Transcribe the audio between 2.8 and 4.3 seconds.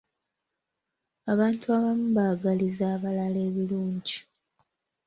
abalala ebirungi.